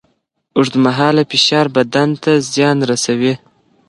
[0.57, 3.33] اوږدمهاله فشار بدن ته زیان رسوي.